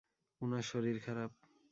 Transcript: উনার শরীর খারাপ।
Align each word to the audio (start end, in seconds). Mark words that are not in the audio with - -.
উনার 0.41 0.63
শরীর 0.63 0.97
খারাপ। 1.05 1.31